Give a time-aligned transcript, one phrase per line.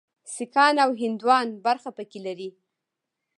[0.33, 2.49] سیکهان او هندوان برخه پکې لري.